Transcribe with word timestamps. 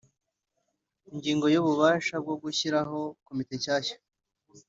ingingo 1.11 1.45
y 1.53 1.57
ububasha 1.61 2.15
bwo 2.23 2.35
gushyiraho 2.43 2.99
komite 3.27 3.53
shyashya 3.63 3.97